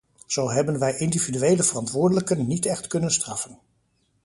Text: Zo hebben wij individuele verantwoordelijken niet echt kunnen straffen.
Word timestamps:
Zo 0.27 0.49
hebben 0.51 0.79
wij 0.79 0.97
individuele 0.97 1.63
verantwoordelijken 1.63 2.47
niet 2.47 2.65
echt 2.65 2.87
kunnen 2.87 3.11
straffen. 3.11 3.57